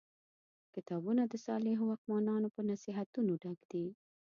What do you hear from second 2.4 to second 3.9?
په نصیحتونو ډک دي.